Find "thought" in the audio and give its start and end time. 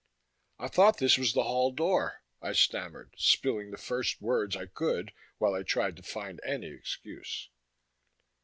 0.67-0.97